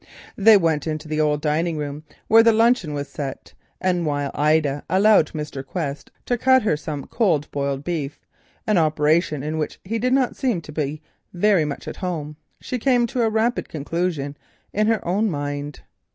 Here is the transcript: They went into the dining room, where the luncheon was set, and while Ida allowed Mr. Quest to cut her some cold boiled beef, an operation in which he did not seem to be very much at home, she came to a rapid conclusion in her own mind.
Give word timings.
They 0.35 0.57
went 0.57 0.87
into 0.87 1.07
the 1.07 1.37
dining 1.39 1.77
room, 1.77 2.01
where 2.27 2.41
the 2.41 2.51
luncheon 2.51 2.95
was 2.95 3.07
set, 3.07 3.53
and 3.79 4.03
while 4.03 4.31
Ida 4.33 4.83
allowed 4.89 5.27
Mr. 5.33 5.63
Quest 5.63 6.09
to 6.25 6.39
cut 6.39 6.63
her 6.63 6.75
some 6.75 7.05
cold 7.05 7.47
boiled 7.51 7.83
beef, 7.83 8.25
an 8.65 8.79
operation 8.79 9.43
in 9.43 9.59
which 9.59 9.79
he 9.83 9.99
did 9.99 10.13
not 10.13 10.35
seem 10.35 10.59
to 10.61 10.71
be 10.71 11.03
very 11.35 11.65
much 11.65 11.87
at 11.87 11.97
home, 11.97 12.35
she 12.59 12.79
came 12.79 13.05
to 13.05 13.21
a 13.21 13.29
rapid 13.29 13.69
conclusion 13.69 14.35
in 14.73 14.87
her 14.87 15.07
own 15.07 15.29
mind. 15.29 15.81